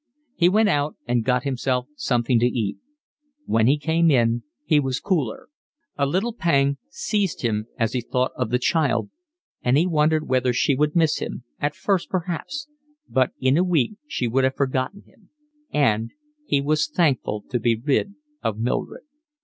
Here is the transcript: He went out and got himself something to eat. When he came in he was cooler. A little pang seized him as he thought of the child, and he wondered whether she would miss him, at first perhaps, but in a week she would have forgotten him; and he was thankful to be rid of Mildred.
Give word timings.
He 0.33 0.49
went 0.49 0.67
out 0.67 0.95
and 1.07 1.23
got 1.23 1.43
himself 1.43 1.85
something 1.95 2.39
to 2.39 2.47
eat. 2.47 2.79
When 3.45 3.67
he 3.67 3.77
came 3.77 4.09
in 4.09 4.41
he 4.65 4.79
was 4.79 4.99
cooler. 4.99 5.49
A 5.95 6.07
little 6.07 6.33
pang 6.33 6.77
seized 6.89 7.43
him 7.43 7.67
as 7.77 7.93
he 7.93 8.01
thought 8.01 8.31
of 8.35 8.49
the 8.49 8.57
child, 8.57 9.11
and 9.61 9.77
he 9.77 9.85
wondered 9.85 10.27
whether 10.27 10.53
she 10.53 10.73
would 10.73 10.95
miss 10.95 11.19
him, 11.19 11.43
at 11.59 11.75
first 11.75 12.09
perhaps, 12.09 12.67
but 13.07 13.33
in 13.39 13.57
a 13.59 13.63
week 13.63 13.97
she 14.07 14.27
would 14.27 14.43
have 14.43 14.55
forgotten 14.55 15.03
him; 15.03 15.29
and 15.71 16.13
he 16.47 16.61
was 16.61 16.87
thankful 16.87 17.43
to 17.51 17.59
be 17.59 17.75
rid 17.75 18.15
of 18.41 18.57
Mildred. 18.57 19.03